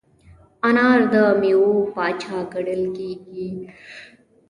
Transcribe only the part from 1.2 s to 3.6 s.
میوو پاچا ګڼل کېږي.